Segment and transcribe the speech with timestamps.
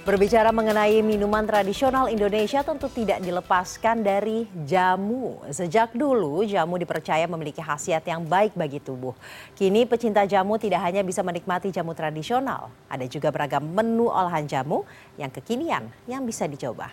[0.00, 5.44] Berbicara mengenai minuman tradisional Indonesia tentu tidak dilepaskan dari jamu.
[5.52, 9.12] Sejak dulu jamu dipercaya memiliki khasiat yang baik bagi tubuh.
[9.52, 14.88] Kini pecinta jamu tidak hanya bisa menikmati jamu tradisional, ada juga beragam menu olahan jamu
[15.20, 16.88] yang kekinian yang bisa dicoba.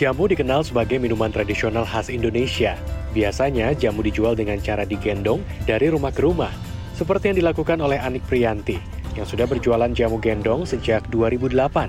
[0.00, 2.72] Jamu dikenal sebagai minuman tradisional khas Indonesia.
[3.12, 6.52] Biasanya jamu dijual dengan cara digendong dari rumah ke rumah,
[6.96, 11.88] seperti yang dilakukan oleh Anik Priyanti yang sudah berjualan jamu gendong sejak 2008.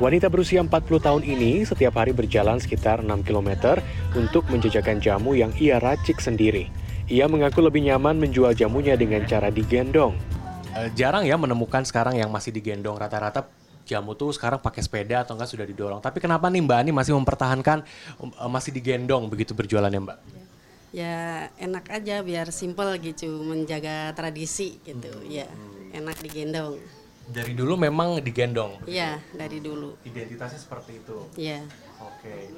[0.00, 3.78] Wanita berusia 40 tahun ini setiap hari berjalan sekitar 6 km
[4.16, 6.72] untuk menjajakan jamu yang ia racik sendiri.
[7.12, 10.16] Ia mengaku lebih nyaman menjual jamunya dengan cara digendong.
[10.72, 13.44] Eh, jarang ya menemukan sekarang yang masih digendong rata-rata
[13.84, 16.00] jamu tuh sekarang pakai sepeda atau enggak sudah didorong.
[16.00, 17.84] Tapi kenapa nih Mbak Ani masih mempertahankan
[18.24, 20.18] eh, masih digendong begitu berjualannya Mbak?
[20.92, 25.28] Ya enak aja biar simple gitu menjaga tradisi gitu hmm.
[25.28, 25.48] ya
[25.92, 26.80] enak digendong.
[27.22, 28.82] Dari dulu memang digendong?
[28.88, 29.94] Iya, dari dulu.
[30.02, 31.16] Identitasnya seperti itu?
[31.38, 31.62] Iya.
[32.02, 32.50] Oke.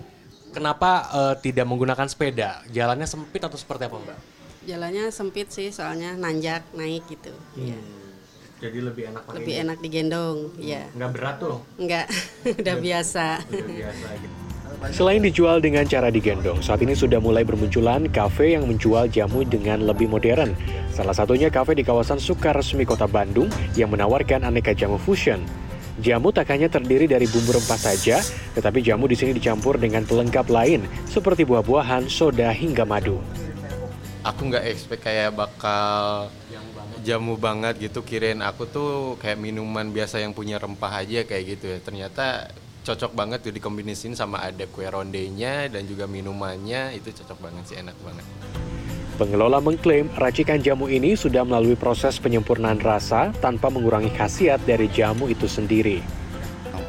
[0.54, 2.62] Kenapa uh, tidak menggunakan sepeda?
[2.70, 4.18] Jalannya sempit atau seperti apa Mbak?
[4.64, 7.34] Jalannya sempit sih, soalnya nanjak, naik gitu.
[7.58, 7.76] Iya.
[7.76, 8.02] Hmm.
[8.62, 10.88] Jadi lebih enak Lebih enak digendong, iya.
[10.88, 10.96] Hmm.
[10.96, 11.58] Nggak berat tuh?
[11.76, 12.06] Nggak,
[12.64, 13.26] udah biasa.
[13.44, 14.43] Udah biasa gitu.
[14.92, 19.86] Selain dijual dengan cara digendong, saat ini sudah mulai bermunculan kafe yang menjual jamu dengan
[19.86, 20.52] lebih modern.
[20.92, 25.40] Salah satunya kafe di kawasan Sukaresmi Kota Bandung yang menawarkan aneka jamu fusion.
[26.02, 28.18] Jamu tak hanya terdiri dari bumbu rempah saja,
[28.58, 33.22] tetapi jamu di sini dicampur dengan pelengkap lain seperti buah-buahan, soda hingga madu.
[34.26, 36.28] Aku nggak expect kayak bakal
[37.04, 41.76] jamu banget gitu kirain aku tuh kayak minuman biasa yang punya rempah aja kayak gitu
[41.76, 42.48] ya ternyata
[42.84, 47.76] cocok banget tuh dikombinasiin sama ada kue rondenya dan juga minumannya itu cocok banget sih
[47.80, 48.26] enak banget.
[49.16, 55.32] Pengelola mengklaim racikan jamu ini sudah melalui proses penyempurnaan rasa tanpa mengurangi khasiat dari jamu
[55.32, 56.04] itu sendiri.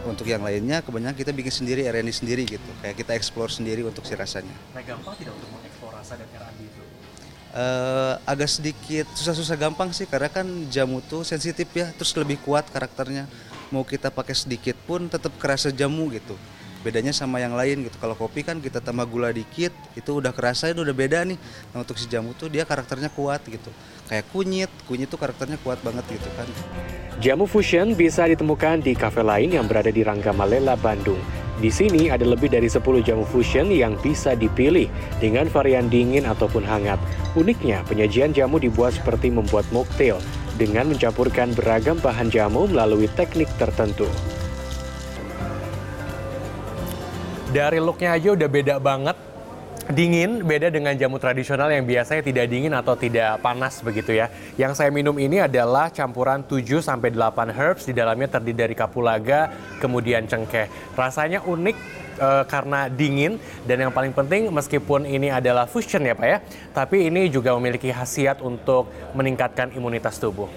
[0.05, 2.69] Untuk yang lainnya kebanyakan kita bikin sendiri R&D sendiri gitu.
[2.83, 4.53] Kayak kita eksplor sendiri untuk si rasanya.
[4.75, 6.81] Nah gampang tidak untuk mengeksplor rasa dan R&D itu?
[7.55, 12.67] Uh, agak sedikit susah-susah gampang sih karena kan jamu tuh sensitif ya, terus lebih kuat
[12.67, 13.31] karakternya
[13.75, 16.39] mau kita pakai sedikit pun tetap kerasa jamu gitu.
[16.79, 17.99] Bedanya sama yang lain gitu.
[17.99, 21.35] Kalau kopi kan kita tambah gula dikit itu udah kerasa itu udah beda nih.
[21.75, 23.67] Nah untuk si jamu tuh dia karakternya kuat gitu.
[24.07, 26.47] Kayak kunyit kunyit tuh karakternya kuat banget gitu kan.
[27.19, 31.19] Jamu fusion bisa ditemukan di kafe lain yang berada di Rangga Malela Bandung.
[31.55, 34.91] Di sini ada lebih dari 10 jamu fusion yang bisa dipilih
[35.23, 36.99] dengan varian dingin ataupun hangat.
[37.33, 40.19] Uniknya, penyajian jamu dibuat seperti membuat mocktail
[40.55, 44.07] dengan mencampurkan beragam bahan jamu melalui teknik tertentu.
[47.55, 49.24] Dari looknya aja udah beda banget.
[49.85, 54.33] Dingin beda dengan jamu tradisional yang biasanya tidak dingin atau tidak panas begitu ya.
[54.57, 59.53] Yang saya minum ini adalah campuran 7 sampai 8 herbs di dalamnya terdiri dari kapulaga,
[59.77, 60.73] kemudian cengkeh.
[60.97, 61.77] Rasanya unik
[62.17, 63.37] uh, karena dingin
[63.69, 66.41] dan yang paling penting meskipun ini adalah fusion ya Pak ya,
[66.73, 70.49] tapi ini juga memiliki khasiat untuk meningkatkan imunitas tubuh.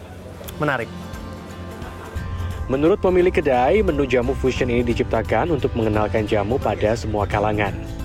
[0.57, 0.89] Menarik.
[2.73, 7.98] Menurut pemilik kedai, menu jamu fusion ini diciptakan untuk mengenalkan jamu pada semua kalangan.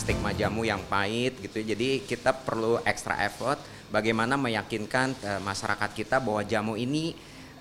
[0.00, 3.60] Stigma jamu yang pahit gitu, jadi kita perlu extra effort
[3.92, 7.12] bagaimana meyakinkan uh, masyarakat kita bahwa jamu ini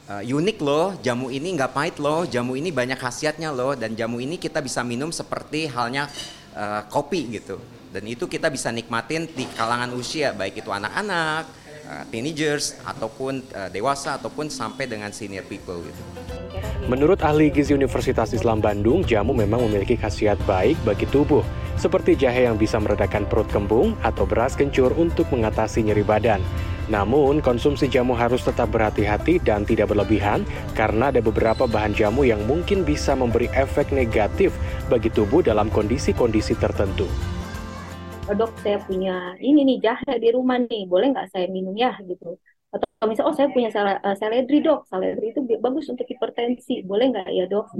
[0.07, 4.23] uh, unik loh, jamu ini nggak pahit loh, jamu ini banyak khasiatnya loh, dan jamu
[4.23, 6.07] ini kita bisa minum seperti halnya
[6.55, 7.59] uh, kopi gitu.
[7.89, 11.49] Dan itu kita bisa nikmatin di kalangan usia, baik itu anak-anak,
[12.13, 16.01] teenagers, ataupun uh, dewasa, ataupun sampai dengan senior people gitu.
[16.85, 21.41] Menurut ahli gizi Universitas Islam Bandung, jamu memang memiliki khasiat baik bagi tubuh,
[21.79, 26.43] seperti jahe yang bisa meredakan perut kembung atau beras kencur untuk mengatasi nyeri badan.
[26.91, 30.43] Namun, konsumsi jamu harus tetap berhati-hati dan tidak berlebihan
[30.75, 34.51] karena ada beberapa bahan jamu yang mungkin bisa memberi efek negatif
[34.91, 37.07] bagi tubuh dalam kondisi-kondisi tertentu.
[38.27, 41.95] Oh, dok, saya punya ini nih jahe di rumah nih, boleh nggak saya minum ya
[42.03, 42.37] gitu?
[42.69, 47.15] Atau misalnya, oh saya punya sel uh, seledri dok, seledri itu bagus untuk hipertensi, boleh
[47.15, 47.71] nggak ya dok?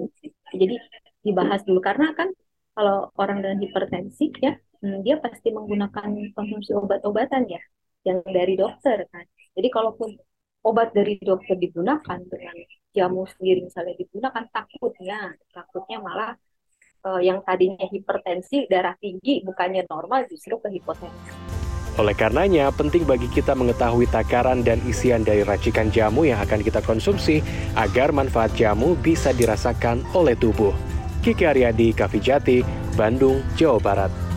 [0.56, 0.80] Jadi
[1.22, 2.32] dibahas dulu karena kan
[2.80, 7.60] kalau orang dengan hipertensi ya, hmm, dia pasti menggunakan konsumsi obat-obatan ya
[8.08, 9.28] yang dari dokter kan.
[9.52, 10.16] Jadi kalaupun
[10.64, 12.56] obat dari dokter digunakan dengan
[12.96, 16.32] jamu sendiri misalnya digunakan takutnya takutnya malah
[17.04, 21.36] uh, yang tadinya hipertensi darah tinggi bukannya normal justru ke hipotensi.
[22.00, 26.80] Oleh karenanya, penting bagi kita mengetahui takaran dan isian dari racikan jamu yang akan kita
[26.80, 27.44] konsumsi
[27.76, 30.72] agar manfaat jamu bisa dirasakan oleh tubuh.
[31.22, 32.64] Kiki Aryadi, Kavijati,
[32.96, 34.29] Bandung, Jawa Barat.